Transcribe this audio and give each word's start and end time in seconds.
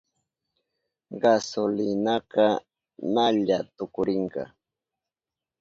Gasolinaka 1.21 2.45
ñalla 3.13 3.57
tukurinka. 3.75 4.43